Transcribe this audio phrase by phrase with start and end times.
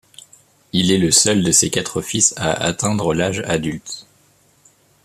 [0.73, 4.07] Il est seul de ses quatre fils à atteindre l'âge adulte.